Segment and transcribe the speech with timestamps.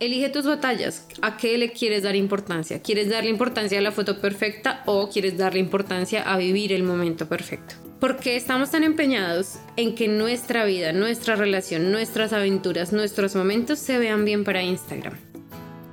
[0.00, 1.06] Elige tus batallas.
[1.20, 2.80] ¿A qué le quieres dar importancia?
[2.80, 7.28] ¿Quieres darle importancia a la foto perfecta o quieres darle importancia a vivir el momento
[7.28, 7.74] perfecto?
[8.00, 13.78] ¿Por qué estamos tan empeñados en que nuestra vida, nuestra relación, nuestras aventuras, nuestros momentos
[13.78, 15.18] se vean bien para Instagram?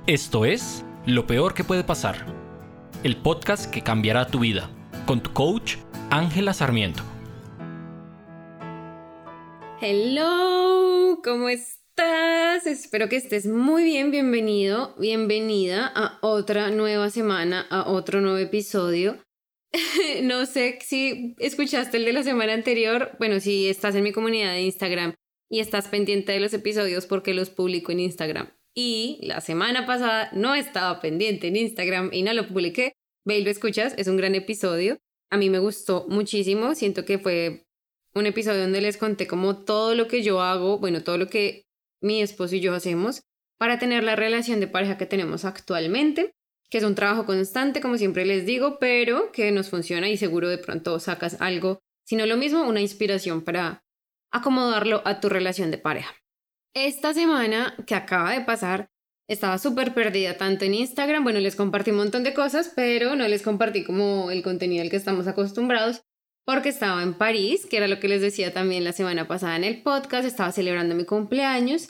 [0.06, 2.24] Esto es Lo Peor que puede pasar,
[3.02, 4.70] el podcast que cambiará tu vida,
[5.04, 5.76] con tu coach
[6.08, 7.02] Ángela Sarmiento.
[9.82, 11.87] Hello, ¿cómo estás?
[12.64, 14.10] Espero que estés muy bien.
[14.10, 19.18] Bienvenido, bienvenida a otra nueva semana, a otro nuevo episodio.
[20.22, 23.12] no sé si escuchaste el de la semana anterior.
[23.18, 25.14] Bueno, si estás en mi comunidad de Instagram
[25.50, 28.50] y estás pendiente de los episodios porque los publico en Instagram.
[28.74, 32.92] Y la semana pasada no estaba pendiente en Instagram y no lo publiqué.
[33.24, 34.98] Ve lo escuchas, es un gran episodio.
[35.30, 36.74] A mí me gustó muchísimo.
[36.74, 37.66] Siento que fue
[38.14, 41.67] un episodio donde les conté como todo lo que yo hago, bueno, todo lo que
[42.00, 43.22] mi esposo y yo hacemos
[43.58, 46.32] para tener la relación de pareja que tenemos actualmente,
[46.70, 50.48] que es un trabajo constante, como siempre les digo, pero que nos funciona y seguro
[50.48, 53.84] de pronto sacas algo, sino lo mismo, una inspiración para
[54.30, 56.14] acomodarlo a tu relación de pareja.
[56.74, 58.90] Esta semana que acaba de pasar,
[59.28, 63.26] estaba súper perdida tanto en Instagram, bueno, les compartí un montón de cosas, pero no
[63.28, 66.02] les compartí como el contenido al que estamos acostumbrados,
[66.48, 69.64] porque estaba en París, que era lo que les decía también la semana pasada en
[69.64, 71.88] el podcast, estaba celebrando mi cumpleaños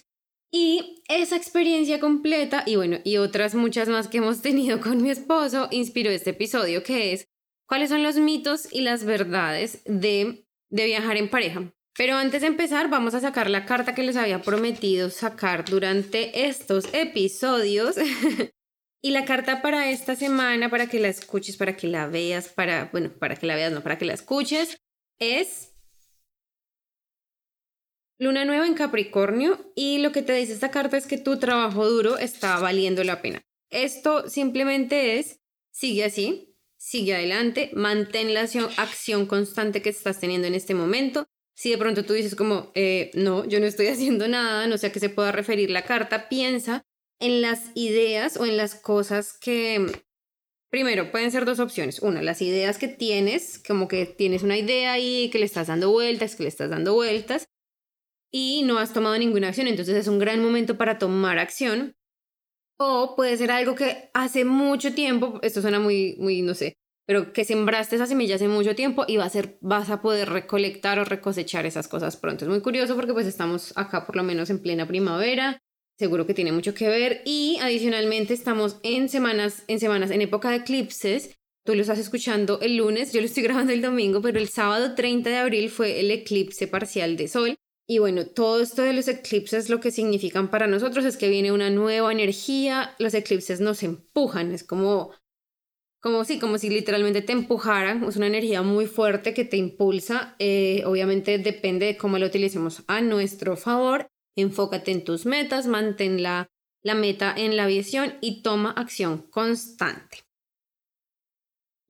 [0.53, 5.11] y esa experiencia completa y bueno, y otras muchas más que hemos tenido con mi
[5.11, 7.29] esposo inspiró este episodio que es
[7.69, 11.73] cuáles son los mitos y las verdades de, de viajar en pareja.
[11.97, 16.49] Pero antes de empezar, vamos a sacar la carta que les había prometido sacar durante
[16.49, 17.95] estos episodios
[19.01, 22.87] Y la carta para esta semana, para que la escuches, para que la veas, para,
[22.93, 24.77] bueno, para que la veas, no, para que la escuches,
[25.19, 25.69] es
[28.21, 31.89] Luna nueva en Capricornio y lo que te dice esta carta es que tu trabajo
[31.89, 33.43] duro está valiendo la pena.
[33.71, 35.39] Esto simplemente es,
[35.71, 41.29] sigue así, sigue adelante, mantén la acción, constante que estás teniendo en este momento.
[41.55, 44.89] Si de pronto tú dices como, eh, no, yo no estoy haciendo nada, no sé
[44.89, 46.88] a qué se pueda referir la carta, piensa
[47.21, 49.87] en las ideas o en las cosas que,
[50.71, 52.01] primero, pueden ser dos opciones.
[52.01, 55.91] Una, las ideas que tienes, como que tienes una idea ahí, que le estás dando
[55.91, 57.49] vueltas, que le estás dando vueltas,
[58.31, 61.97] y no has tomado ninguna acción, entonces es un gran momento para tomar acción.
[62.81, 67.33] O puede ser algo que hace mucho tiempo, esto suena muy, muy, no sé, pero
[67.33, 70.99] que sembraste esa semilla hace mucho tiempo y va a ser, vas a poder recolectar
[71.01, 72.45] o recosechar esas cosas pronto.
[72.45, 75.61] Es muy curioso porque pues estamos acá por lo menos en plena primavera,
[75.99, 77.23] seguro que tiene mucho que ver.
[77.25, 81.35] Y adicionalmente estamos en semanas, en semanas, en época de eclipses.
[81.65, 84.95] Tú lo estás escuchando el lunes, yo lo estoy grabando el domingo, pero el sábado
[84.95, 87.57] 30 de abril fue el eclipse parcial de sol.
[87.91, 91.53] Y bueno, todo esto de los eclipses lo que significan para nosotros es que viene
[91.53, 95.13] una nueva energía, los eclipses nos empujan, es como,
[95.99, 100.37] como si, como si literalmente te empujaran, es una energía muy fuerte que te impulsa,
[100.39, 106.23] eh, obviamente depende de cómo lo utilicemos a nuestro favor Enfócate en tus metas, mantén
[106.23, 106.49] la,
[106.83, 110.23] la meta en la visión y toma acción constante.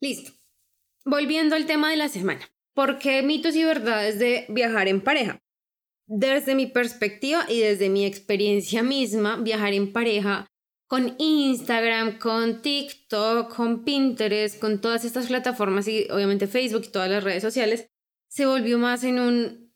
[0.00, 0.32] Listo.
[1.04, 2.48] Volviendo al tema de la semana.
[2.74, 5.42] ¿Por qué mitos y verdades de viajar en pareja?
[6.06, 10.46] Desde mi perspectiva y desde mi experiencia misma, viajar en pareja
[10.86, 17.10] con Instagram, con TikTok, con Pinterest, con todas estas plataformas y obviamente Facebook y todas
[17.10, 17.90] las redes sociales,
[18.30, 19.67] se volvió más en un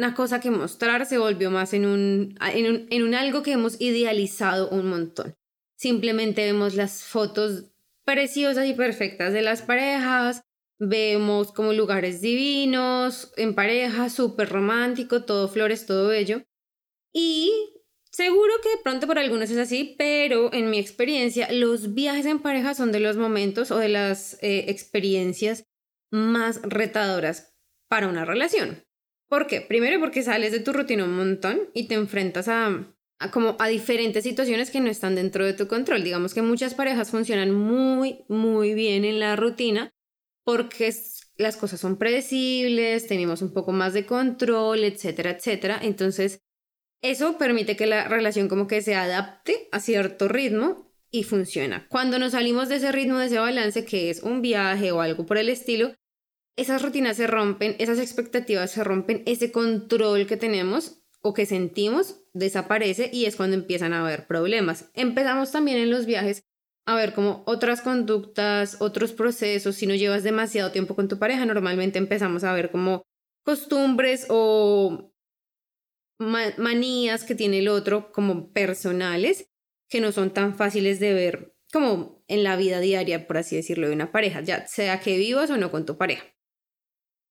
[0.00, 3.52] una cosa que mostrar se volvió más en un, en un, en un algo que
[3.52, 5.36] hemos idealizado un montón.
[5.76, 7.66] Simplemente vemos las fotos
[8.06, 10.40] preciosas y perfectas de las parejas,
[10.78, 16.44] vemos como lugares divinos, en pareja, súper romántico, todo flores, todo bello.
[17.12, 17.52] Y
[18.10, 22.40] seguro que de pronto para algunos es así, pero en mi experiencia, los viajes en
[22.40, 25.64] pareja son de los momentos o de las eh, experiencias
[26.10, 27.54] más retadoras
[27.90, 28.82] para una relación.
[29.30, 29.60] ¿Por qué?
[29.60, 32.92] Primero porque sales de tu rutina un montón y te enfrentas a,
[33.32, 36.02] como a diferentes situaciones que no están dentro de tu control.
[36.02, 39.92] Digamos que muchas parejas funcionan muy, muy bien en la rutina
[40.44, 40.92] porque
[41.36, 45.78] las cosas son predecibles, tenemos un poco más de control, etcétera, etcétera.
[45.80, 46.40] Entonces,
[47.00, 51.86] eso permite que la relación como que se adapte a cierto ritmo y funciona.
[51.88, 55.24] Cuando nos salimos de ese ritmo, de ese balance, que es un viaje o algo
[55.24, 55.94] por el estilo,
[56.60, 62.22] esas rutinas se rompen, esas expectativas se rompen, ese control que tenemos o que sentimos
[62.32, 64.90] desaparece y es cuando empiezan a haber problemas.
[64.94, 66.42] Empezamos también en los viajes
[66.86, 71.44] a ver como otras conductas, otros procesos, si no llevas demasiado tiempo con tu pareja,
[71.46, 73.02] normalmente empezamos a ver como
[73.44, 75.12] costumbres o
[76.18, 79.48] manías que tiene el otro como personales
[79.88, 83.88] que no son tan fáciles de ver como en la vida diaria, por así decirlo,
[83.88, 86.24] de una pareja, ya sea que vivas o no con tu pareja.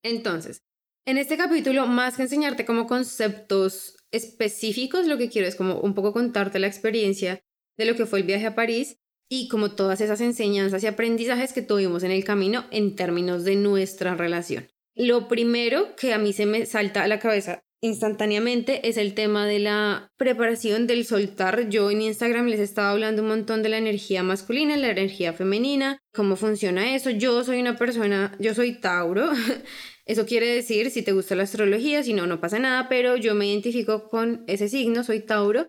[0.04, 0.64] Entonces,
[1.06, 5.94] en este capítulo, más que enseñarte como conceptos específicos, lo que quiero es como un
[5.94, 7.42] poco contarte la experiencia
[7.78, 8.98] de lo que fue el viaje a París
[9.30, 13.56] y como todas esas enseñanzas y aprendizajes que tuvimos en el camino en términos de
[13.56, 14.68] nuestra relación.
[14.96, 19.46] Lo primero que a mí se me salta a la cabeza instantáneamente es el tema
[19.46, 21.70] de la preparación del soltar.
[21.70, 26.00] Yo en Instagram les estaba hablando un montón de la energía masculina, la energía femenina,
[26.14, 27.10] cómo funciona eso.
[27.10, 29.32] Yo soy una persona, yo soy Tauro.
[30.06, 33.36] Eso quiere decir, si te gusta la astrología, si no, no pasa nada, pero yo
[33.36, 35.68] me identifico con ese signo, soy Tauro.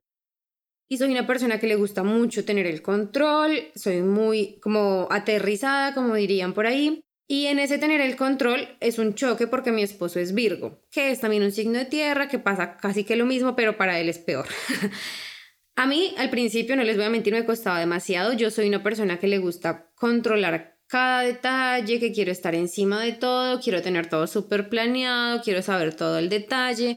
[0.89, 5.93] Y soy una persona que le gusta mucho tener el control, soy muy como aterrizada,
[5.93, 7.05] como dirían por ahí.
[7.31, 11.13] Y en ese tener el control es un choque porque mi esposo es Virgo, que
[11.13, 14.09] es también un signo de tierra, que pasa casi que lo mismo, pero para él
[14.09, 14.49] es peor.
[15.77, 18.33] a mí al principio, no les voy a mentir, me costaba demasiado.
[18.33, 23.13] Yo soy una persona que le gusta controlar cada detalle, que quiero estar encima de
[23.13, 26.97] todo, quiero tener todo súper planeado, quiero saber todo el detalle.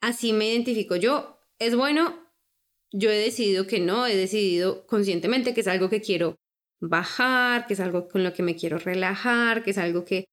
[0.00, 1.40] Así me identifico yo.
[1.58, 2.32] Es bueno,
[2.90, 6.38] yo he decidido que no, he decidido conscientemente que es algo que quiero
[6.80, 10.24] bajar, que es algo con lo que me quiero relajar, que es algo que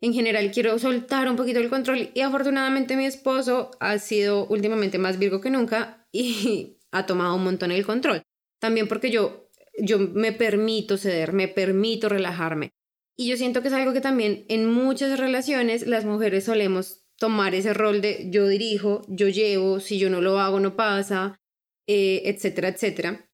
[0.00, 4.98] en general quiero soltar un poquito el control y afortunadamente mi esposo ha sido últimamente
[4.98, 8.22] más virgo que nunca y ha tomado un montón el control.
[8.60, 9.48] También porque yo,
[9.78, 12.70] yo me permito ceder, me permito relajarme.
[13.16, 17.54] Y yo siento que es algo que también en muchas relaciones las mujeres solemos tomar
[17.54, 21.40] ese rol de yo dirijo, yo llevo, si yo no lo hago no pasa,
[21.86, 23.30] eh, etcétera, etcétera.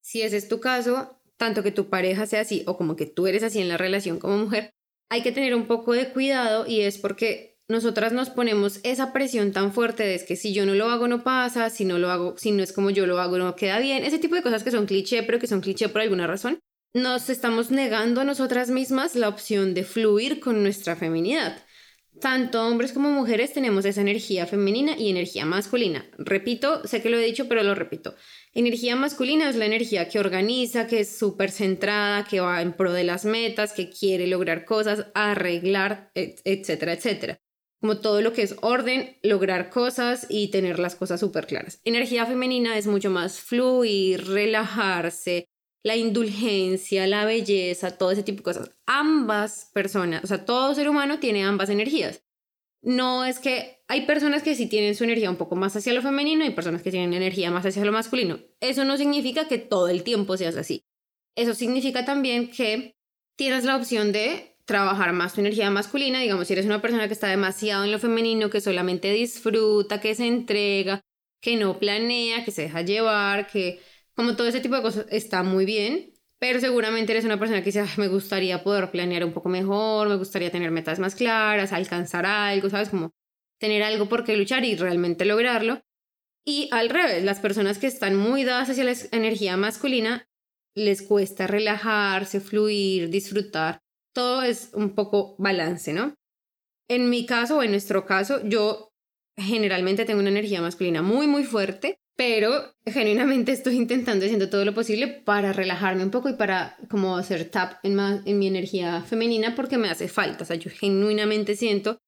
[0.00, 3.26] Si ese es tu caso, tanto que tu pareja sea así o como que tú
[3.26, 4.74] eres así en la relación como mujer,
[5.10, 9.52] hay que tener un poco de cuidado y es porque nosotras nos ponemos esa presión
[9.52, 12.36] tan fuerte de que si yo no lo hago no pasa, si no lo hago,
[12.36, 14.70] si no es como yo lo hago no queda bien, ese tipo de cosas que
[14.70, 16.60] son cliché, pero que son cliché por alguna razón.
[16.94, 21.62] Nos estamos negando a nosotras mismas la opción de fluir con nuestra feminidad.
[22.20, 26.04] Tanto hombres como mujeres tenemos esa energía femenina y energía masculina.
[26.18, 28.14] Repito, sé que lo he dicho, pero lo repito.
[28.54, 32.92] Energía masculina es la energía que organiza, que es súper centrada, que va en pro
[32.92, 37.40] de las metas, que quiere lograr cosas, arreglar, etcétera, etcétera.
[37.80, 41.80] Como todo lo que es orden, lograr cosas y tener las cosas súper claras.
[41.84, 45.48] Energía femenina es mucho más fluir, relajarse,
[45.82, 48.70] la indulgencia, la belleza, todo ese tipo de cosas.
[48.86, 52.22] Ambas personas, o sea, todo ser humano tiene ambas energías.
[52.82, 56.02] No es que hay personas que sí tienen su energía un poco más hacia lo
[56.02, 58.38] femenino y personas que tienen energía más hacia lo masculino.
[58.60, 60.84] Eso no significa que todo el tiempo seas así.
[61.34, 62.96] Eso significa también que
[63.36, 67.14] tienes la opción de trabajar más tu energía masculina, digamos, si eres una persona que
[67.14, 71.00] está demasiado en lo femenino, que solamente disfruta, que se entrega,
[71.40, 73.80] que no planea, que se deja llevar, que
[74.18, 77.66] como todo ese tipo de cosas está muy bien, pero seguramente eres una persona que
[77.66, 82.26] dice, me gustaría poder planear un poco mejor, me gustaría tener metas más claras, alcanzar
[82.26, 82.88] algo, ¿sabes?
[82.88, 83.12] Como
[83.60, 85.82] tener algo por qué luchar y realmente lograrlo.
[86.44, 90.26] Y al revés, las personas que están muy dadas hacia la energía masculina,
[90.74, 93.78] les cuesta relajarse, fluir, disfrutar.
[94.12, 96.16] Todo es un poco balance, ¿no?
[96.88, 98.90] En mi caso o en nuestro caso, yo
[99.36, 104.74] generalmente tengo una energía masculina muy, muy fuerte pero genuinamente estoy intentando haciendo todo lo
[104.74, 109.54] posible para relajarme un poco y para como hacer tap en, en mi energía femenina
[109.54, 111.98] porque me hace falta, o sea, yo genuinamente siento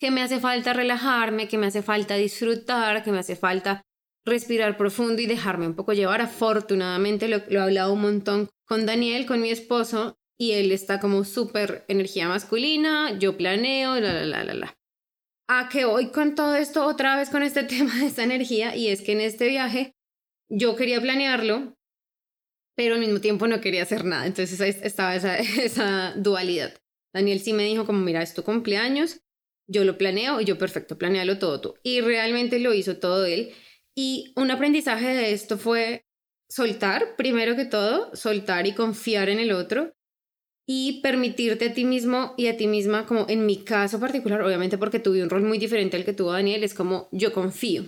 [0.00, 3.82] que me hace falta relajarme, que me hace falta disfrutar, que me hace falta
[4.24, 6.20] respirar profundo y dejarme un poco llevar.
[6.20, 10.98] Afortunadamente lo, lo he hablado un montón con Daniel, con mi esposo, y él está
[10.98, 14.79] como súper energía masculina, yo planeo, la, la, la, la, la
[15.52, 18.88] a que hoy con todo esto otra vez con este tema de esta energía y
[18.88, 19.96] es que en este viaje
[20.48, 21.76] yo quería planearlo,
[22.76, 24.26] pero al mismo tiempo no quería hacer nada.
[24.26, 26.78] Entonces estaba esa, dualidad.
[27.12, 29.20] Daniel sí me dijo como, mira, es tu cumpleaños,
[29.68, 31.74] yo lo planeo y yo perfecto, planealo todo tú.
[31.82, 33.52] Y realmente lo hizo todo él.
[33.96, 36.06] Y un aprendizaje de esto fue
[36.48, 39.92] soltar, primero que todo, soltar y confiar en el otro
[40.72, 44.78] y permitirte a ti mismo y a ti misma, como en mi caso particular, obviamente
[44.78, 47.86] porque tuve un rol muy diferente al que tuvo Daniel, es como yo confío,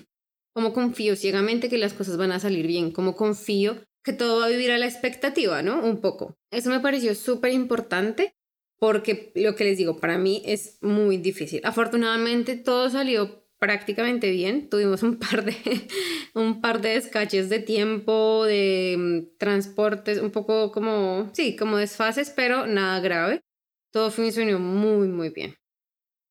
[0.53, 4.47] como confío ciegamente que las cosas van a salir bien, como confío que todo va
[4.47, 5.81] a vivir a la expectativa, ¿no?
[5.81, 6.37] Un poco.
[6.51, 8.35] Eso me pareció súper importante
[8.81, 11.61] porque lo que les digo, para mí es muy difícil.
[11.63, 14.69] Afortunadamente todo salió prácticamente bien.
[14.69, 15.55] Tuvimos un par de,
[16.35, 22.31] un par de descaches de tiempo, de mm, transportes, un poco como, sí, como desfases,
[22.31, 23.41] pero nada grave.
[23.93, 25.55] Todo funcionó muy, muy bien.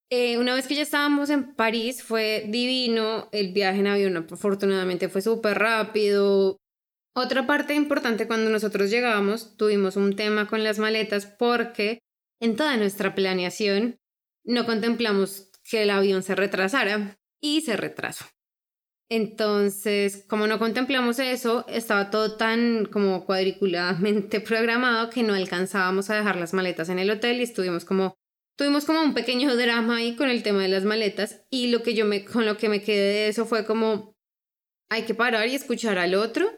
[0.10, 3.30] Eh, una vez que ya estábamos en París, fue divino.
[3.32, 6.58] El viaje en avión, afortunadamente, fue súper rápido.
[7.16, 12.00] Otra parte importante cuando nosotros llegábamos, tuvimos un tema con las maletas porque
[12.42, 14.00] en toda nuestra planeación
[14.44, 18.26] no contemplamos que el avión se retrasara y se retrasó.
[19.10, 26.16] Entonces, como no contemplamos eso, estaba todo tan como cuadriculadamente programado que no alcanzábamos a
[26.16, 28.16] dejar las maletas en el hotel y estuvimos como
[28.58, 31.94] tuvimos como un pequeño drama ahí con el tema de las maletas y lo que
[31.94, 34.14] yo me con lo que me quedé de eso fue como
[34.90, 36.50] hay que parar y escuchar al otro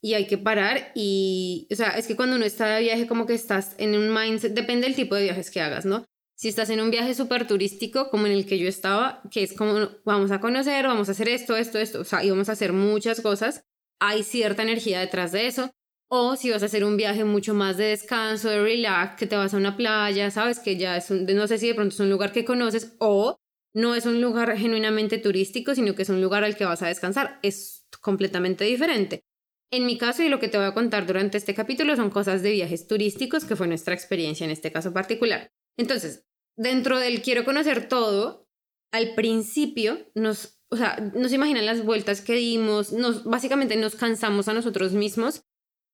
[0.00, 3.26] y hay que parar y, o sea, es que cuando uno está de viaje como
[3.26, 6.04] que estás en un mindset, depende del tipo de viajes que hagas, ¿no?
[6.38, 9.54] Si estás en un viaje súper turístico, como en el que yo estaba, que es
[9.54, 12.52] como vamos a conocer, vamos a hacer esto, esto, esto, o sea, y vamos a
[12.52, 13.64] hacer muchas cosas,
[14.00, 15.70] hay cierta energía detrás de eso.
[16.08, 19.34] O si vas a hacer un viaje mucho más de descanso, de relax, que te
[19.34, 22.00] vas a una playa, sabes que ya es un, no sé si de pronto es
[22.00, 23.38] un lugar que conoces o
[23.74, 26.88] no es un lugar genuinamente turístico, sino que es un lugar al que vas a
[26.88, 27.40] descansar.
[27.42, 29.24] Es completamente diferente.
[29.70, 32.42] En mi caso y lo que te voy a contar durante este capítulo son cosas
[32.42, 35.50] de viajes turísticos, que fue nuestra experiencia en este caso particular.
[35.76, 38.48] Entonces, dentro del quiero conocer todo,
[38.92, 44.48] al principio nos, o sea, nos imaginan las vueltas que dimos, nos, básicamente nos cansamos
[44.48, 45.44] a nosotros mismos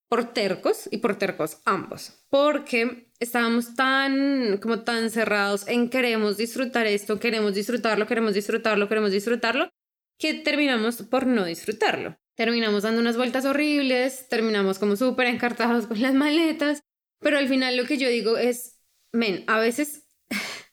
[0.09, 6.87] por tercos y por tercos ambos, porque estábamos tan, como tan cerrados en queremos disfrutar
[6.87, 9.71] esto, queremos disfrutarlo, queremos disfrutarlo, queremos disfrutarlo,
[10.19, 12.19] que terminamos por no disfrutarlo.
[12.37, 16.83] Terminamos dando unas vueltas horribles, terminamos como súper encartados con las maletas,
[17.21, 18.72] pero al final lo que yo digo es,
[19.13, 20.07] men, a veces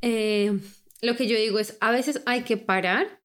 [0.00, 0.58] Eh,
[1.00, 3.22] lo que yo digo es, a veces hay que parar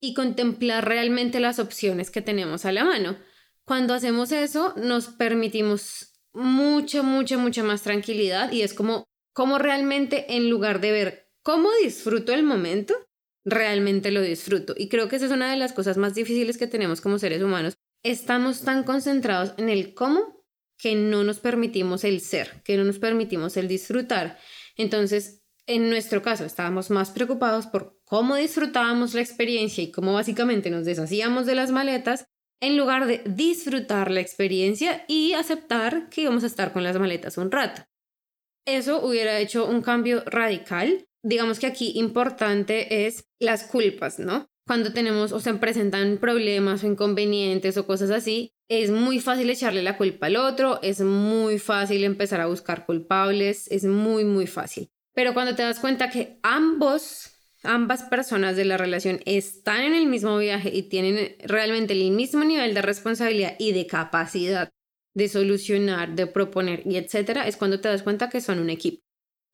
[0.00, 3.18] y contemplar realmente las opciones que tenemos a la mano.
[3.64, 10.36] Cuando hacemos eso, nos permitimos mucha, mucha, mucha más tranquilidad y es como, como realmente
[10.36, 12.94] en lugar de ver cómo disfruto el momento,
[13.44, 14.74] realmente lo disfruto.
[14.76, 17.42] Y creo que esa es una de las cosas más difíciles que tenemos como seres
[17.42, 17.74] humanos.
[18.02, 20.41] Estamos tan concentrados en el cómo
[20.82, 24.36] que no nos permitimos el ser, que no nos permitimos el disfrutar.
[24.76, 30.70] Entonces, en nuestro caso, estábamos más preocupados por cómo disfrutábamos la experiencia y cómo básicamente
[30.70, 32.26] nos deshacíamos de las maletas
[32.60, 37.38] en lugar de disfrutar la experiencia y aceptar que íbamos a estar con las maletas
[37.38, 37.82] un rato.
[38.66, 41.06] Eso hubiera hecho un cambio radical.
[41.22, 44.48] Digamos que aquí importante es las culpas, ¿no?
[44.66, 49.82] Cuando tenemos o se presentan problemas o inconvenientes o cosas así, es muy fácil echarle
[49.82, 54.88] la culpa al otro, es muy fácil empezar a buscar culpables, es muy, muy fácil.
[55.14, 60.06] Pero cuando te das cuenta que ambos, ambas personas de la relación están en el
[60.06, 64.70] mismo viaje y tienen realmente el mismo nivel de responsabilidad y de capacidad
[65.14, 69.02] de solucionar, de proponer y etcétera, es cuando te das cuenta que son un equipo.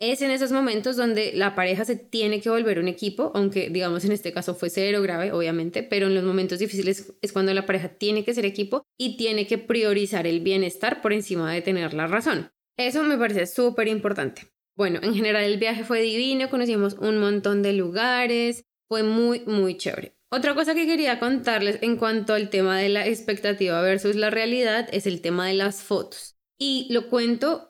[0.00, 4.04] Es en esos momentos donde la pareja se tiene que volver un equipo, aunque digamos
[4.04, 7.66] en este caso fue cero grave, obviamente, pero en los momentos difíciles es cuando la
[7.66, 11.94] pareja tiene que ser equipo y tiene que priorizar el bienestar por encima de tener
[11.94, 12.52] la razón.
[12.76, 14.42] Eso me parece súper importante.
[14.76, 19.76] Bueno, en general el viaje fue divino, conocimos un montón de lugares, fue muy, muy
[19.76, 20.16] chévere.
[20.30, 24.88] Otra cosa que quería contarles en cuanto al tema de la expectativa versus la realidad
[24.92, 26.36] es el tema de las fotos.
[26.56, 27.67] Y lo cuento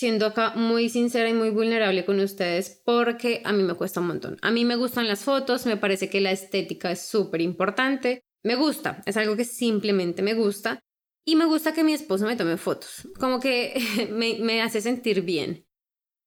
[0.00, 4.06] siendo acá muy sincera y muy vulnerable con ustedes porque a mí me cuesta un
[4.06, 4.38] montón.
[4.40, 8.22] A mí me gustan las fotos, me parece que la estética es súper importante.
[8.42, 10.80] Me gusta, es algo que simplemente me gusta.
[11.26, 13.74] Y me gusta que mi esposo me tome fotos, como que
[14.10, 15.66] me, me hace sentir bien.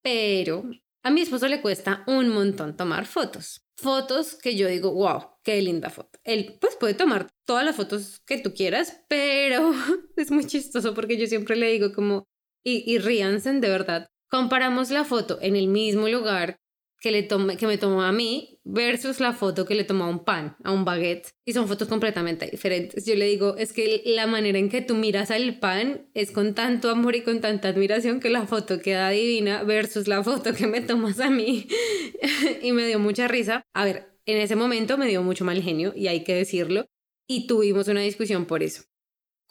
[0.04, 0.70] Pero
[1.02, 3.66] a mi esposo le cuesta un montón tomar fotos.
[3.76, 6.20] Fotos que yo digo, wow, qué linda foto.
[6.24, 9.74] Él pues puede tomar todas las fotos que tú quieras, pero
[10.16, 12.28] es muy chistoso porque yo siempre le digo como,
[12.64, 16.60] y, y ríanse de verdad, comparamos la foto en el mismo lugar
[17.04, 20.10] que, le tome, que me tomó a mí versus la foto que le tomó a
[20.10, 21.34] un pan, a un baguette.
[21.46, 23.06] Y son fotos completamente diferentes.
[23.06, 26.56] Yo le digo, es que la manera en que tú miras al pan es con
[26.56, 30.66] tanto amor y con tanta admiración que la foto queda divina versus la foto que
[30.66, 31.68] me tomas a mí.
[32.62, 33.64] y me dio mucha risa.
[33.74, 36.86] A ver, en ese momento me dio mucho mal genio y hay que decirlo.
[37.28, 38.84] Y tuvimos una discusión por eso.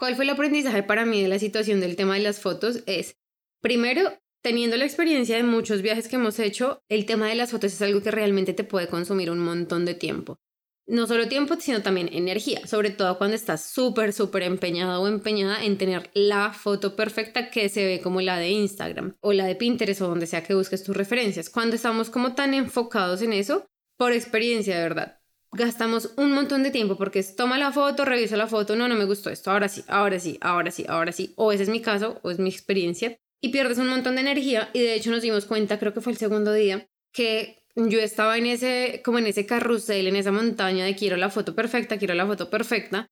[0.03, 2.83] ¿Cuál fue el aprendizaje para mí de la situación del tema de las fotos?
[2.87, 3.15] Es,
[3.61, 4.01] primero,
[4.43, 7.81] Teniendo la experiencia de muchos viajes que hemos hecho, el tema de las fotos es
[7.83, 10.41] algo que realmente te puede consumir un montón de tiempo.
[10.89, 15.65] No solo tiempo, sino también energía, sobre todo cuando estás súper, súper empeñado o empeñada
[15.65, 19.55] en tener la foto perfecta que se ve como la de Instagram o la de
[19.55, 21.49] Pinterest o donde sea que busques tus referencias.
[21.49, 23.67] Cuando estamos como tan enfocados en eso,
[23.97, 25.22] por experiencia de verdad,
[25.53, 28.95] gastamos un montón de tiempo porque es toma la foto, revisa la foto, no, no
[28.95, 31.83] me gustó esto, ahora sí, ahora sí, ahora sí, ahora sí, o ese es mi
[31.83, 35.23] caso, o es mi experiencia, y pierdes un montón de energía y de hecho nos
[35.23, 39.27] dimos cuenta, creo que fue el segundo día, que yo estaba en ese, como en
[39.27, 43.07] ese carrusel, en esa montaña de quiero la foto perfecta, quiero la foto perfecta,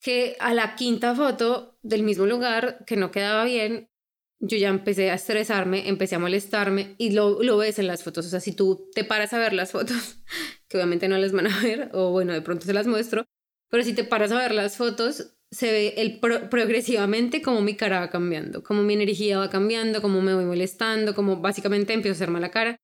[0.00, 3.88] que a la quinta foto del mismo lugar que no quedaba bien,
[4.38, 8.26] yo ya empecé a estresarme, empecé a molestarme y lo, lo ves en las fotos.
[8.26, 10.22] O sea, si tú te paras a ver las fotos,
[10.76, 13.24] obviamente no las van a ver, o bueno, de pronto se las muestro,
[13.70, 18.00] pero si te paras a ver las fotos, se ve el progresivamente como mi cara
[18.00, 22.18] va cambiando, como mi energía va cambiando, como me voy molestando, como básicamente empiezo a
[22.18, 22.76] hacer mala cara.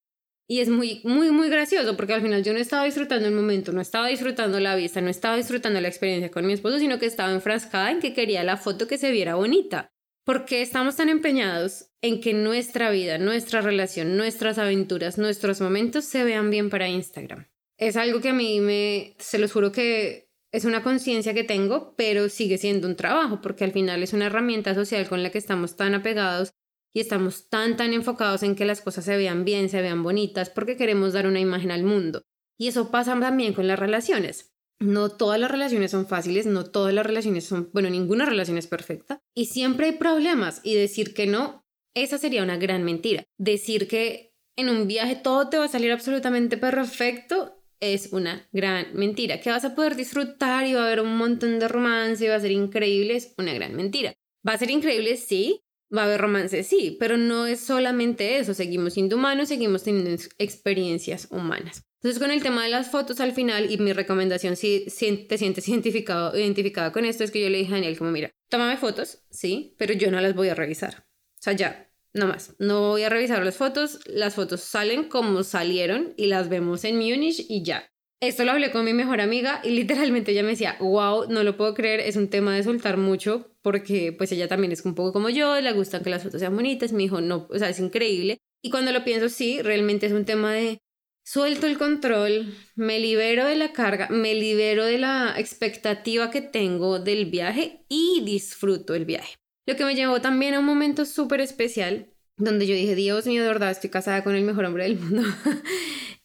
[0.47, 3.71] Y es muy, muy, muy gracioso porque al final yo no estaba disfrutando el momento,
[3.71, 7.05] no estaba disfrutando la vista, no estaba disfrutando la experiencia con mi esposo, sino que
[7.05, 9.91] estaba enfrascada en que quería la foto que se viera bonita.
[10.25, 16.23] Porque estamos tan empeñados en que nuestra vida, nuestra relación, nuestras aventuras, nuestros momentos se
[16.23, 17.47] vean bien para Instagram.
[17.81, 21.95] Es algo que a mí me, se los juro que es una conciencia que tengo,
[21.97, 25.39] pero sigue siendo un trabajo, porque al final es una herramienta social con la que
[25.39, 26.51] estamos tan apegados
[26.93, 30.51] y estamos tan, tan enfocados en que las cosas se vean bien, se vean bonitas,
[30.51, 32.21] porque queremos dar una imagen al mundo.
[32.59, 34.53] Y eso pasa también con las relaciones.
[34.79, 38.67] No todas las relaciones son fáciles, no todas las relaciones son, bueno, ninguna relación es
[38.67, 39.21] perfecta.
[39.35, 43.23] Y siempre hay problemas y decir que no, esa sería una gran mentira.
[43.39, 48.93] Decir que en un viaje todo te va a salir absolutamente perfecto es una gran
[48.93, 49.41] mentira.
[49.41, 52.35] Que vas a poder disfrutar y va a haber un montón de romance y va
[52.35, 54.13] a ser increíble es una gran mentira.
[54.47, 55.61] Va a ser increíble, sí,
[55.95, 58.53] va a haber romance, sí, pero no es solamente eso.
[58.53, 61.83] Seguimos siendo humanos, seguimos teniendo experiencias humanas.
[62.01, 64.85] Entonces, con el tema de las fotos al final, y mi recomendación, si,
[65.29, 68.31] te sientes identificado, identificada con esto, es que yo le dije a Daniel, como, mira,
[68.49, 71.05] tómame fotos, sí, pero yo no las voy a revisar.
[71.07, 72.55] O sea, ya, no más.
[72.59, 76.97] No voy a revisar las fotos, las fotos salen como salieron y las vemos en
[76.97, 77.87] Munich y ya.
[78.21, 81.57] Esto lo hablé con mi mejor amiga y literalmente ella me decía, wow, no lo
[81.57, 85.11] puedo creer, es un tema de soltar mucho porque pues ella también es un poco
[85.13, 87.79] como yo, le gustan que las fotos sean bonitas, me dijo, no, o sea, es
[87.79, 88.37] increíble.
[88.61, 90.77] Y cuando lo pienso, sí, realmente es un tema de
[91.25, 96.99] suelto el control, me libero de la carga, me libero de la expectativa que tengo
[96.99, 99.40] del viaje y disfruto el viaje.
[99.65, 103.41] Lo que me llevó también a un momento súper especial donde yo dije, Dios mío,
[103.41, 105.23] de verdad, estoy casada con el mejor hombre del mundo.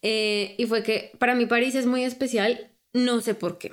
[0.03, 3.73] Eh, y fue que para mí París es muy especial, no sé por qué.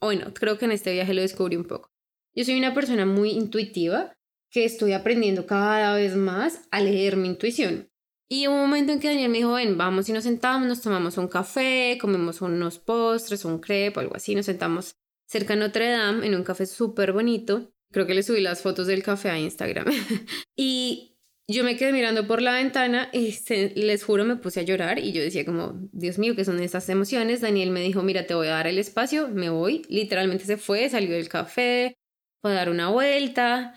[0.00, 1.90] O bueno, creo que en este viaje lo descubrí un poco.
[2.34, 4.12] Yo soy una persona muy intuitiva
[4.50, 7.88] que estoy aprendiendo cada vez más a leer mi intuición.
[8.28, 11.16] Y un momento en que Daniel me dijo, ven, vamos y nos sentamos, nos tomamos
[11.16, 16.26] un café, comemos unos postres, un crepe, algo así, nos sentamos cerca de Notre Dame
[16.26, 17.73] en un café súper bonito.
[17.94, 19.86] Creo que le subí las fotos del café a Instagram.
[20.56, 21.16] y
[21.48, 23.34] yo me quedé mirando por la ventana y
[23.74, 26.88] les juro me puse a llorar y yo decía como, Dios mío, ¿qué son estas
[26.90, 27.40] emociones?
[27.40, 29.82] Daniel me dijo, mira, te voy a dar el espacio, me voy.
[29.88, 31.94] Literalmente se fue, salió del café,
[32.42, 33.74] fue a dar una vuelta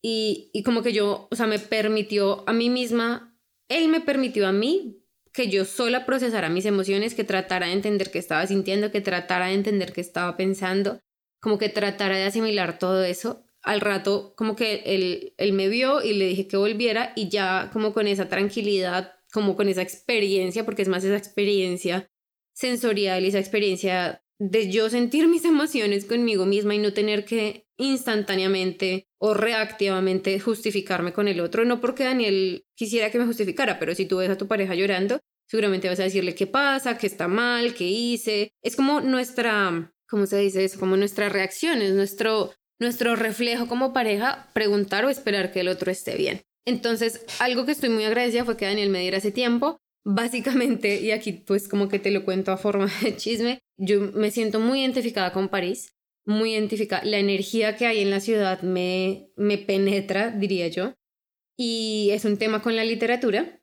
[0.00, 3.34] y, y como que yo, o sea, me permitió a mí misma
[3.68, 5.00] él me permitió a mí
[5.32, 9.46] que yo sola procesara mis emociones, que tratara de entender qué estaba sintiendo, que tratara
[9.46, 11.00] de entender qué estaba pensando,
[11.40, 13.43] como que tratara de asimilar todo eso.
[13.64, 17.70] Al rato, como que él, él me vio y le dije que volviera y ya
[17.72, 22.10] como con esa tranquilidad, como con esa experiencia, porque es más esa experiencia
[22.52, 27.66] sensorial y esa experiencia de yo sentir mis emociones conmigo misma y no tener que
[27.76, 31.64] instantáneamente o reactivamente justificarme con el otro.
[31.64, 35.20] No porque Daniel quisiera que me justificara, pero si tú ves a tu pareja llorando,
[35.46, 38.52] seguramente vas a decirle qué pasa, qué está mal, qué hice.
[38.62, 40.78] Es como nuestra, ¿cómo se dice eso?
[40.78, 45.90] Como nuestra reacción, es nuestro, nuestro reflejo como pareja, preguntar o esperar que el otro
[45.90, 46.42] esté bien.
[46.66, 49.78] Entonces, algo que estoy muy agradecida fue que Daniel me diera ese tiempo.
[50.06, 54.30] Básicamente, y aquí pues como que te lo cuento a forma de chisme, yo me
[54.30, 55.94] siento muy identificada con París
[56.26, 57.04] muy identificada.
[57.04, 60.94] La energía que hay en la ciudad me, me penetra, diría yo.
[61.56, 63.60] Y es un tema con la literatura.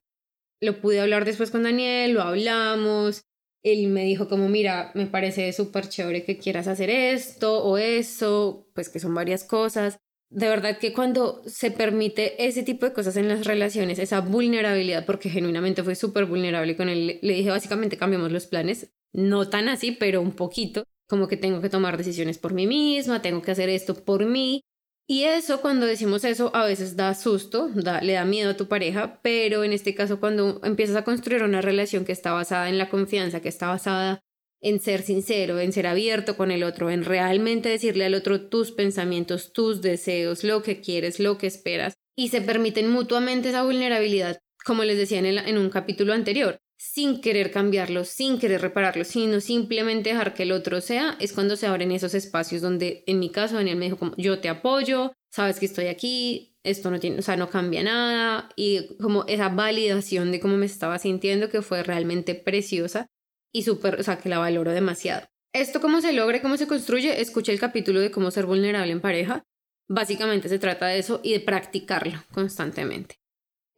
[0.62, 3.26] Lo pude hablar después con Daniel, lo hablamos.
[3.64, 8.68] Él me dijo como, mira, me parece súper chévere que quieras hacer esto o eso,
[8.74, 10.00] pues que son varias cosas.
[10.30, 15.06] De verdad que cuando se permite ese tipo de cosas en las relaciones, esa vulnerabilidad,
[15.06, 19.68] porque genuinamente fue súper vulnerable con él, le dije básicamente cambiamos los planes, no tan
[19.68, 23.52] así, pero un poquito como que tengo que tomar decisiones por mí misma, tengo que
[23.52, 24.64] hacer esto por mí.
[25.08, 28.68] Y eso, cuando decimos eso, a veces da susto, da, le da miedo a tu
[28.68, 32.78] pareja, pero en este caso, cuando empiezas a construir una relación que está basada en
[32.78, 34.22] la confianza, que está basada
[34.62, 38.72] en ser sincero, en ser abierto con el otro, en realmente decirle al otro tus
[38.72, 44.40] pensamientos, tus deseos, lo que quieres, lo que esperas, y se permiten mutuamente esa vulnerabilidad,
[44.64, 49.40] como les decía en, en un capítulo anterior sin querer cambiarlo, sin querer repararlo, sino
[49.40, 53.30] simplemente dejar que el otro sea, es cuando se abren esos espacios donde en mi
[53.30, 57.20] caso Daniel me dijo como yo te apoyo, sabes que estoy aquí, esto no tiene,
[57.20, 61.62] o sea, no cambia nada y como esa validación de cómo me estaba sintiendo que
[61.62, 63.06] fue realmente preciosa
[63.54, 65.28] y súper, o sea, que la valoro demasiado.
[65.54, 69.02] Esto cómo se logra, cómo se construye, escucha el capítulo de cómo ser vulnerable en
[69.02, 69.44] pareja.
[69.88, 73.21] Básicamente se trata de eso y de practicarlo constantemente.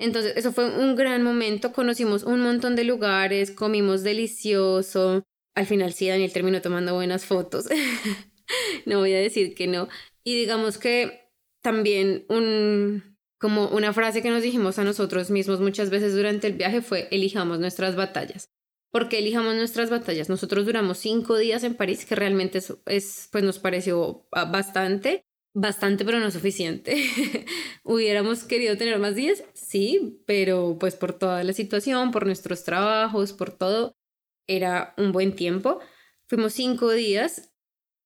[0.04, 5.24] Entonces, eso fue un gran momento, conocimos un montón de lugares, comimos delicioso.
[5.56, 7.68] Al final sí, Daniel terminó tomando buenas fotos.
[8.86, 9.88] no voy a decir que no.
[10.26, 15.90] Y digamos que también un, como una frase que nos dijimos a nosotros mismos muchas
[15.90, 18.50] veces durante el viaje fue elijamos nuestras batallas.
[18.92, 20.28] ¿Por qué elijamos nuestras batallas?
[20.28, 26.20] Nosotros duramos cinco días en París, que realmente es, pues nos pareció bastante, bastante pero
[26.20, 26.96] no suficiente.
[27.84, 29.44] ¿Hubiéramos querido tener más días?
[29.54, 33.96] Sí, pero pues por toda la situación, por nuestros trabajos, por todo,
[34.48, 35.80] era un buen tiempo.
[36.28, 37.54] Fuimos cinco días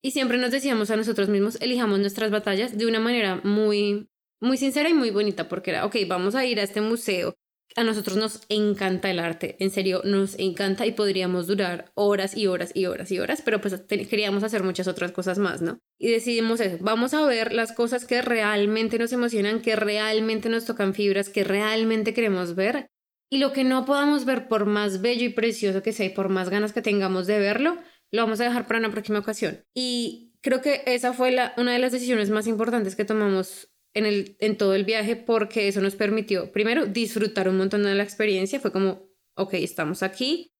[0.01, 4.57] y siempre nos decíamos a nosotros mismos, elijamos nuestras batallas de una manera muy, muy
[4.57, 7.35] sincera y muy bonita, porque era, ok, vamos a ir a este museo.
[7.77, 12.47] A nosotros nos encanta el arte, en serio, nos encanta y podríamos durar horas y
[12.47, 15.79] horas y horas y horas, pero pues queríamos hacer muchas otras cosas más, ¿no?
[15.99, 20.65] Y decidimos eso, vamos a ver las cosas que realmente nos emocionan, que realmente nos
[20.65, 22.89] tocan fibras, que realmente queremos ver.
[23.29, 26.29] Y lo que no podamos ver, por más bello y precioso que sea y por
[26.29, 27.77] más ganas que tengamos de verlo,
[28.11, 29.63] lo vamos a dejar para una próxima ocasión.
[29.75, 34.37] Y creo que esa fue una de las decisiones más importantes que tomamos en, el,
[34.39, 38.59] en todo el viaje porque eso nos permitió, primero, disfrutar un montón de la experiencia.
[38.59, 40.53] Fue como, ok, estamos aquí,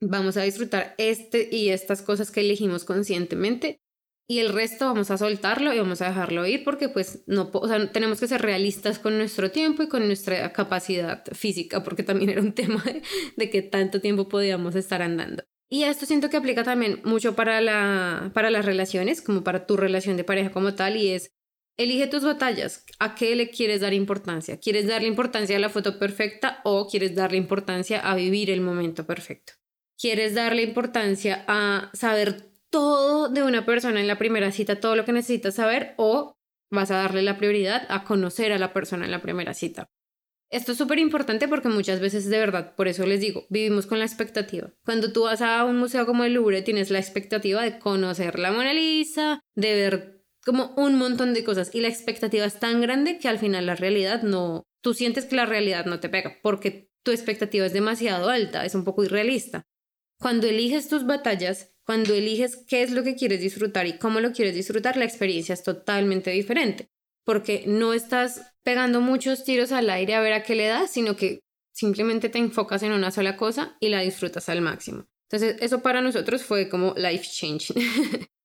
[0.00, 3.80] vamos a disfrutar este y estas cosas que elegimos conscientemente
[4.28, 7.68] y el resto vamos a soltarlo y vamos a dejarlo ir porque pues no, o
[7.68, 12.30] sea, tenemos que ser realistas con nuestro tiempo y con nuestra capacidad física porque también
[12.30, 13.02] era un tema de,
[13.36, 15.44] de que tanto tiempo podíamos estar andando.
[15.68, 19.76] Y esto siento que aplica también mucho para, la, para las relaciones, como para tu
[19.76, 21.32] relación de pareja como tal, y es,
[21.76, 24.58] elige tus batallas, ¿a qué le quieres dar importancia?
[24.58, 29.06] ¿Quieres darle importancia a la foto perfecta o quieres darle importancia a vivir el momento
[29.06, 29.54] perfecto?
[29.98, 35.04] ¿Quieres darle importancia a saber todo de una persona en la primera cita, todo lo
[35.04, 36.36] que necesitas saber, o
[36.70, 39.86] vas a darle la prioridad a conocer a la persona en la primera cita?
[40.48, 43.98] Esto es súper importante porque muchas veces de verdad, por eso les digo, vivimos con
[43.98, 44.72] la expectativa.
[44.84, 48.52] Cuando tú vas a un museo como el Louvre, tienes la expectativa de conocer la
[48.52, 50.15] Mona Lisa, de ver
[50.46, 53.74] como un montón de cosas y la expectativa es tan grande que al final la
[53.74, 58.30] realidad no, tú sientes que la realidad no te pega porque tu expectativa es demasiado
[58.30, 59.64] alta, es un poco irrealista.
[60.20, 64.32] Cuando eliges tus batallas, cuando eliges qué es lo que quieres disfrutar y cómo lo
[64.32, 66.90] quieres disfrutar, la experiencia es totalmente diferente
[67.26, 71.16] porque no estás pegando muchos tiros al aire a ver a qué le das, sino
[71.16, 71.40] que
[71.72, 75.06] simplemente te enfocas en una sola cosa y la disfrutas al máximo.
[75.28, 77.74] Entonces, eso para nosotros fue como life change.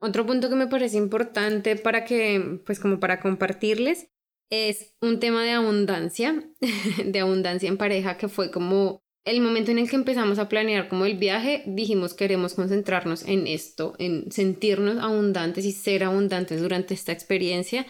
[0.00, 4.08] Otro punto que me parece importante para que, pues como para compartirles,
[4.50, 6.50] es un tema de abundancia,
[7.04, 10.88] de abundancia en pareja, que fue como el momento en el que empezamos a planear
[10.88, 16.94] como el viaje, dijimos queremos concentrarnos en esto, en sentirnos abundantes y ser abundantes durante
[16.94, 17.86] esta experiencia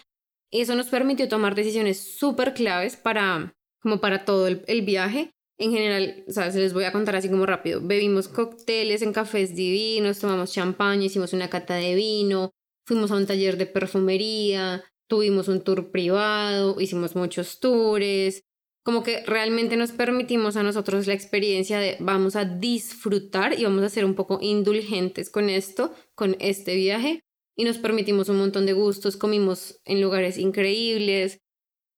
[0.51, 5.35] eso nos permitió tomar decisiones súper claves para, como para todo el, viaje.
[5.59, 7.81] En general, o sea, se les voy a contar así como rápido.
[7.83, 12.53] Bebimos cócteles en cafés divinos, tomamos champaña, hicimos una cata de vino,
[12.87, 18.41] fuimos a un taller de perfumería, tuvimos un tour privado, hicimos muchos tours.
[18.85, 23.83] Como que realmente nos permitimos a nosotros la experiencia de vamos a disfrutar y vamos
[23.83, 27.21] a ser un poco indulgentes con esto, con este viaje,
[27.57, 31.39] y nos permitimos un montón de gustos, comimos en lugares increíbles.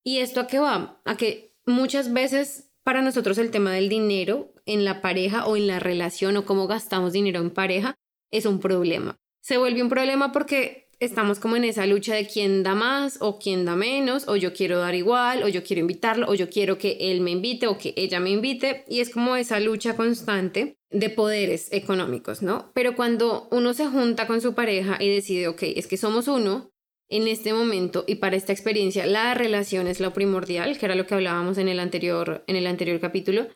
[0.02, 1.02] ¿Y esto a qué va?
[1.04, 5.66] A que muchas veces para nosotros el tema del dinero en la pareja o en
[5.66, 7.94] la relación o cómo gastamos dinero en pareja
[8.30, 9.16] es un problema.
[9.42, 13.38] Se vuelve un problema porque estamos como en esa lucha de quién da más o
[13.38, 16.76] quién da menos, o yo quiero dar igual, o yo quiero invitarlo, o yo quiero
[16.76, 20.76] que él me invite o que ella me invite, y es como esa lucha constante
[20.90, 22.70] de poderes económicos, ¿no?
[22.74, 26.69] Pero cuando uno se junta con su pareja y decide, ok, es que somos uno
[27.10, 31.06] en este momento y para esta experiencia, la relación es lo primordial, que era lo
[31.06, 33.48] que hablábamos en el anterior, en el anterior capítulo,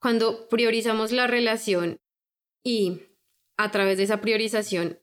[0.00, 1.98] cuando priorizamos la relación
[2.64, 3.02] y
[3.58, 5.00] a través de esa priorización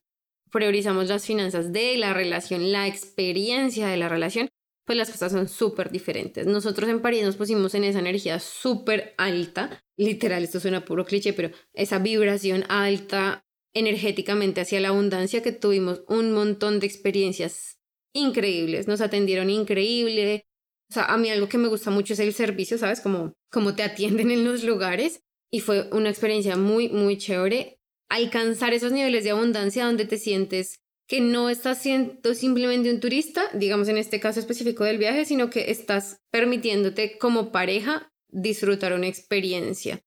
[0.52, 4.50] priorizamos las finanzas de la relación, la experiencia de la relación,
[4.86, 6.46] pues las cosas son súper diferentes.
[6.48, 11.34] Nosotros en París nos pusimos en esa energía súper alta, literal, esto suena puro cliché,
[11.34, 17.81] pero esa vibración alta energéticamente hacia la abundancia que tuvimos un montón de experiencias
[18.14, 20.46] increíbles, nos atendieron increíble.
[20.90, 23.02] O sea, a mí algo que me gusta mucho es el servicio, ¿sabes?
[23.02, 28.74] Como, como te atienden en los lugares y fue una experiencia muy, muy chévere alcanzar
[28.74, 33.88] esos niveles de abundancia donde te sientes que no estás siendo simplemente un turista, digamos
[33.88, 40.02] en este caso específico del viaje, sino que estás permitiéndote como pareja disfrutar una experiencia.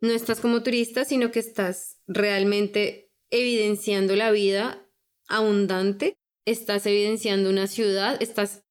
[0.00, 4.84] No estás como turista, sino que estás realmente evidenciando la vida
[5.28, 6.17] abundante,
[6.50, 8.64] estás evidenciando una ciudad, estás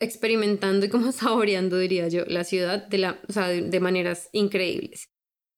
[0.00, 5.10] experimentando y como saboreando, diría yo, la ciudad de, la, o sea, de, maneras increíbles.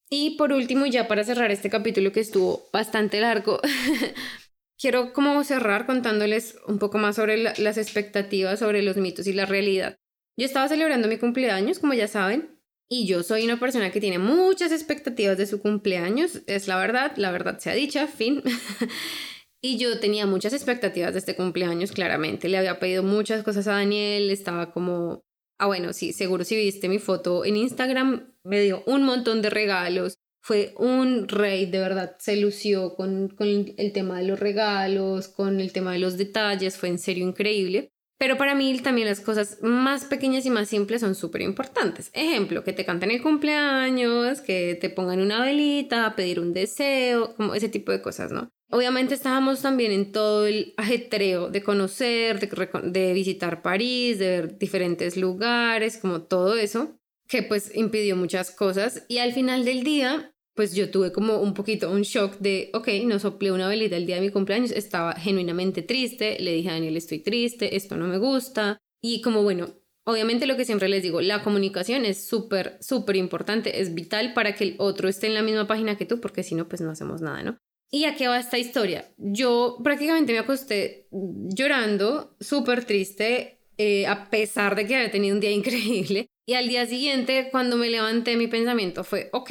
[0.08, 3.60] Y por último, ya para cerrar este capítulo que estuvo bastante largo,
[4.78, 9.46] quiero como cerrar contándoles un poco más sobre las expectativas, sobre los mitos y la
[9.46, 9.96] realidad.
[10.38, 14.20] Yo estaba celebrando mi cumpleaños, como ya saben, y yo soy una persona que tiene
[14.20, 18.42] muchas expectativas de su cumpleaños, es la verdad, la verdad sea dicha, fin.
[19.60, 22.48] y yo tenía muchas expectativas de este cumpleaños, claramente.
[22.48, 25.24] Le había pedido muchas cosas a Daniel, estaba como,
[25.58, 29.50] ah, bueno, sí, seguro si viste mi foto en Instagram, me dio un montón de
[29.50, 30.18] regalos.
[30.42, 35.60] Fue un rey, de verdad, se lució con, con el tema de los regalos, con
[35.60, 37.90] el tema de los detalles, fue en serio increíble.
[38.18, 42.10] Pero para mí también las cosas más pequeñas y más simples son súper importantes.
[42.14, 47.54] Ejemplo, que te canten el cumpleaños, que te pongan una velita, pedir un deseo, como
[47.54, 48.50] ese tipo de cosas, ¿no?
[48.68, 54.59] Obviamente estábamos también en todo el ajetreo de conocer, de, de visitar París, de ver
[54.59, 56.98] diferentes lugares, como todo eso,
[57.29, 59.05] que pues impidió muchas cosas.
[59.09, 62.88] Y al final del día, pues yo tuve como un poquito un shock de, ok,
[63.05, 66.72] no soplé una velita el día de mi cumpleaños, estaba genuinamente triste, le dije a
[66.72, 68.79] Daniel, estoy triste, esto no me gusta.
[69.00, 69.74] Y como bueno,
[70.05, 74.57] obviamente lo que siempre les digo, la comunicación es súper, súper importante, es vital para
[74.57, 76.90] que el otro esté en la misma página que tú, porque si no, pues no
[76.90, 77.59] hacemos nada, ¿no?
[77.96, 79.11] ¿Y a qué va esta historia?
[79.16, 85.40] Yo prácticamente me acosté llorando, súper triste, eh, a pesar de que había tenido un
[85.40, 86.28] día increíble.
[86.46, 89.50] Y al día siguiente, cuando me levanté, mi pensamiento fue, ok,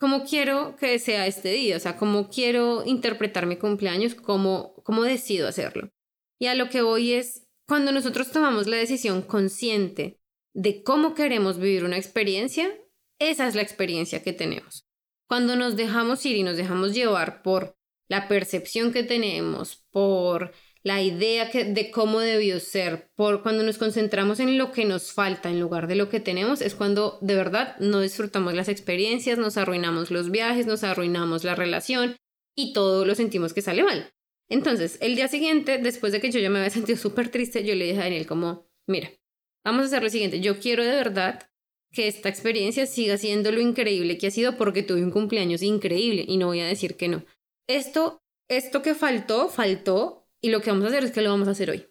[0.00, 5.02] cómo quiero que sea este día, o sea, cómo quiero interpretar mi cumpleaños, cómo, cómo
[5.02, 5.90] decido hacerlo.
[6.40, 10.18] Y a lo que voy es, cuando nosotros tomamos la decisión consciente
[10.54, 12.74] de cómo queremos vivir una experiencia,
[13.18, 14.86] esa es la experiencia que tenemos.
[15.28, 17.76] Cuando nos dejamos ir y nos dejamos llevar por
[18.12, 24.38] la percepción que tenemos, por la idea de cómo debió ser, por cuando nos concentramos
[24.38, 27.74] en lo que nos falta en lugar de lo que tenemos, es cuando de verdad
[27.78, 32.16] no disfrutamos las experiencias, nos arruinamos los viajes, nos arruinamos la relación
[32.54, 34.12] y todo lo sentimos que sale mal.
[34.50, 37.74] Entonces, el día siguiente, después de que yo ya me había sentido súper triste, yo
[37.74, 39.10] le dije a Daniel como, mira,
[39.64, 41.48] vamos a hacer lo siguiente, yo quiero de verdad
[41.92, 46.26] que esta experiencia siga siendo lo increíble que ha sido porque tuve un cumpleaños increíble
[46.28, 47.24] y no voy a decir que no.
[47.74, 51.48] Esto, esto que faltó, faltó y lo que vamos a hacer es que lo vamos
[51.48, 51.86] a hacer hoy.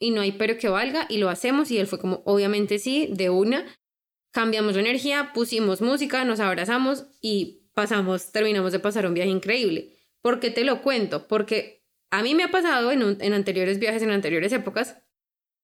[0.00, 3.08] Y no hay pero que valga y lo hacemos y él fue como, obviamente sí,
[3.12, 3.64] de una.
[4.32, 9.96] Cambiamos la energía, pusimos música, nos abrazamos y pasamos, terminamos de pasar un viaje increíble.
[10.20, 11.28] ¿Por qué te lo cuento?
[11.28, 14.96] Porque a mí me ha pasado en, en anteriores viajes, en anteriores épocas,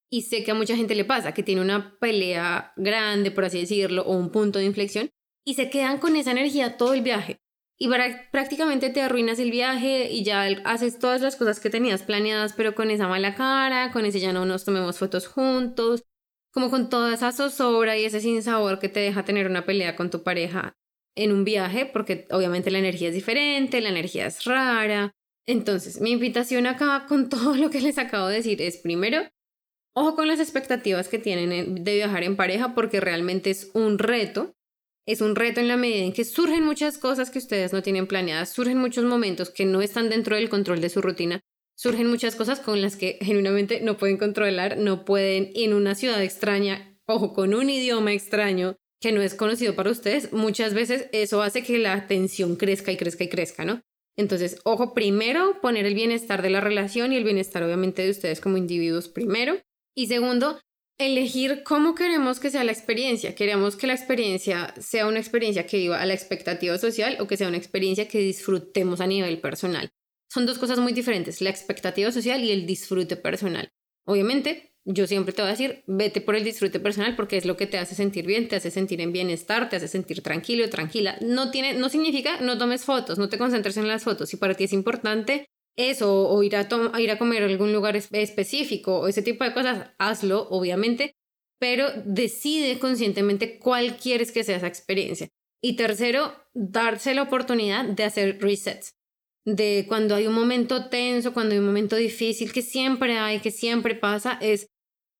[0.09, 3.59] y sé que a mucha gente le pasa, que tiene una pelea grande, por así
[3.59, 5.11] decirlo, o un punto de inflexión,
[5.45, 7.41] y se quedan con esa energía todo el viaje
[7.79, 7.89] y
[8.31, 12.75] prácticamente te arruinas el viaje y ya haces todas las cosas que tenías planeadas, pero
[12.75, 16.05] con esa mala cara, con ese ya no nos tomemos fotos juntos,
[16.53, 20.11] como con toda esa zozobra y ese sinsabor que te deja tener una pelea con
[20.11, 20.75] tu pareja
[21.15, 25.13] en un viaje, porque obviamente la energía es diferente, la energía es rara.
[25.47, 29.21] Entonces, mi invitación acá con todo lo que les acabo de decir es primero,
[29.95, 34.56] ojo con las expectativas que tienen de viajar en pareja, porque realmente es un reto
[35.07, 38.07] es un reto en la medida en que surgen muchas cosas que ustedes no tienen
[38.07, 41.41] planeadas, surgen muchos momentos que no están dentro del control de su rutina,
[41.77, 46.23] surgen muchas cosas con las que genuinamente no pueden controlar, no pueden en una ciudad
[46.23, 51.43] extraña, ojo, con un idioma extraño que no es conocido para ustedes, muchas veces eso
[51.43, 53.83] hace que la tensión crezca y crezca y crezca, ¿no?
[54.17, 58.41] Entonces, ojo, primero poner el bienestar de la relación y el bienestar obviamente de ustedes
[58.41, 59.61] como individuos primero.
[59.95, 60.59] Y segundo,
[60.99, 63.35] elegir cómo queremos que sea la experiencia.
[63.35, 67.37] Queremos que la experiencia sea una experiencia que iba a la expectativa social o que
[67.37, 69.91] sea una experiencia que disfrutemos a nivel personal.
[70.29, 73.71] Son dos cosas muy diferentes, la expectativa social y el disfrute personal.
[74.05, 77.57] Obviamente, yo siempre te voy a decir, vete por el disfrute personal porque es lo
[77.57, 81.19] que te hace sentir bien, te hace sentir en bienestar, te hace sentir tranquilo, tranquila.
[81.21, 84.29] No, tiene, no significa no tomes fotos, no te concentres en las fotos.
[84.29, 85.47] Si para ti es importante
[85.77, 86.67] eso o ir a,
[86.99, 91.15] ir a comer a algún lugar específico o ese tipo de cosas, hazlo, obviamente,
[91.59, 95.29] pero decide conscientemente cuál quieres que sea esa experiencia.
[95.63, 98.95] Y tercero, darse la oportunidad de hacer resets.
[99.45, 103.51] De cuando hay un momento tenso, cuando hay un momento difícil, que siempre hay, que
[103.51, 104.69] siempre pasa, es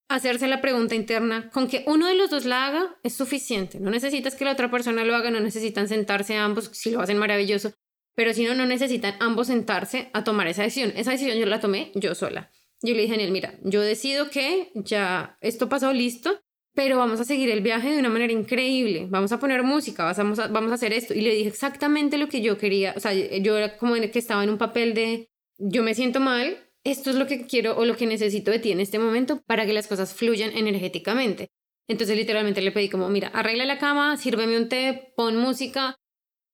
[0.09, 3.79] hacerse la pregunta interna, con que uno de los dos la haga es suficiente.
[3.79, 7.17] No necesitas que la otra persona lo haga, no necesitan sentarse ambos, si lo hacen
[7.17, 7.73] maravilloso,
[8.17, 10.91] pero si no, no necesitan ambos sentarse a tomar esa decisión.
[10.95, 12.49] Esa decisión yo la tomé yo sola.
[12.81, 16.41] Yo le dije a Daniel, mira, yo decido que ya esto pasó listo,
[16.73, 20.39] pero vamos a seguir el viaje de una manera increíble, vamos a poner música, vamos
[20.39, 21.13] a, vamos a hacer esto.
[21.13, 24.43] Y le dije exactamente lo que yo quería, o sea, yo era como que estaba
[24.43, 27.95] en un papel de, yo me siento mal, esto es lo que quiero o lo
[27.97, 31.49] que necesito de ti en este momento para que las cosas fluyan energéticamente.
[31.87, 35.97] Entonces literalmente le pedí como, mira, arregla la cama, sírveme un té, pon música,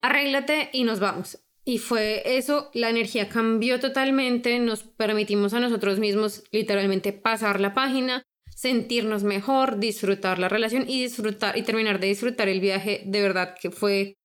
[0.01, 1.42] arréglate y nos vamos.
[1.65, 7.73] Y fue eso, la energía cambió totalmente, nos permitimos a nosotros mismos literalmente pasar la
[7.73, 8.23] página,
[8.53, 13.03] sentirnos mejor, disfrutar la relación y disfrutar y terminar de disfrutar el viaje.
[13.05, 14.17] De verdad que fue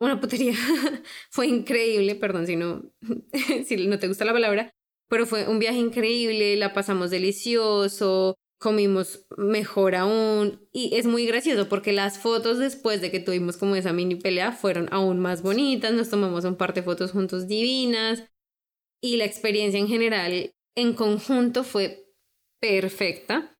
[0.00, 0.54] una putería.
[1.30, 2.82] fue increíble, perdón si no,
[3.66, 4.70] si no te gusta la palabra,
[5.08, 11.68] pero fue un viaje increíble, la pasamos delicioso, comimos mejor aún y es muy gracioso
[11.68, 15.92] porque las fotos después de que tuvimos como esa mini pelea fueron aún más bonitas,
[15.92, 18.24] nos tomamos un par de fotos juntos divinas
[19.02, 22.12] y la experiencia en general en conjunto fue
[22.60, 23.56] perfecta.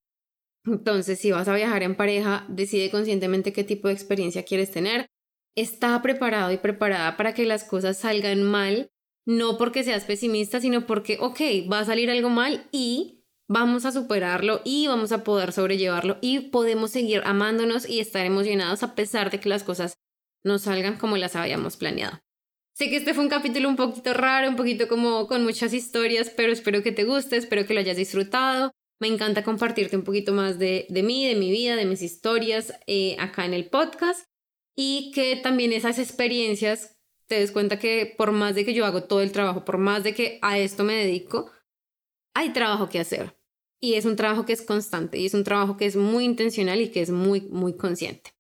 [0.65, 5.07] Entonces, si vas a viajar en pareja, decide conscientemente qué tipo de experiencia quieres tener.
[5.55, 8.91] Está preparado y preparada para que las cosas salgan mal,
[9.25, 13.16] no porque seas pesimista, sino porque, ok, va a salir algo mal y
[13.49, 18.83] vamos a superarlo y vamos a poder sobrellevarlo y podemos seguir amándonos y estar emocionados
[18.83, 19.99] a pesar de que las cosas
[20.45, 22.21] no salgan como las habíamos planeado.
[22.75, 26.31] Sé que este fue un capítulo un poquito raro, un poquito como con muchas historias,
[26.31, 28.71] pero espero que te guste, espero que lo hayas disfrutado.
[29.01, 32.75] Me encanta compartirte un poquito más de, de mí, de mi vida, de mis historias
[32.87, 34.27] eh, acá en el podcast
[34.77, 39.05] y que también esas experiencias te des cuenta que por más de que yo hago
[39.05, 41.51] todo el trabajo, por más de que a esto me dedico,
[42.37, 43.35] hay trabajo que hacer.
[43.81, 46.83] Y es un trabajo que es constante y es un trabajo que es muy intencional
[46.83, 48.35] y que es muy, muy consciente.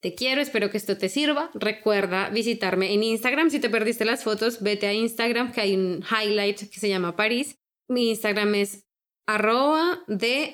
[0.00, 1.50] Te quiero, espero que esto te sirva.
[1.54, 3.50] Recuerda visitarme en Instagram.
[3.50, 7.16] Si te perdiste las fotos, vete a Instagram, que hay un highlight que se llama
[7.16, 7.58] París.
[7.88, 8.86] Mi Instagram es
[9.26, 10.52] arroba de.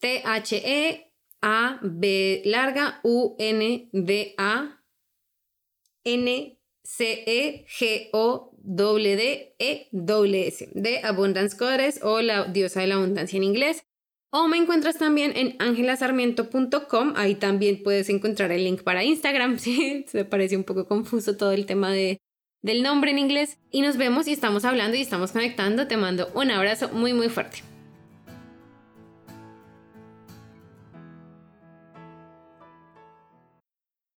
[0.00, 1.12] T-H-E-A-B
[2.44, 3.00] larga
[8.64, 13.84] U-N-D-A N-C-E-G-O-W-D-E-W-S de Abundance Goddess o la diosa de la abundancia en inglés.
[14.30, 17.14] O me encuentras también en angelasarmiento.com.
[17.16, 19.58] Ahí también puedes encontrar el link para Instagram.
[19.58, 22.18] Sí, se parece un poco confuso todo el tema de
[22.60, 25.86] del nombre en inglés y nos vemos y estamos hablando y estamos conectando.
[25.86, 27.77] Te mando un abrazo muy muy fuerte.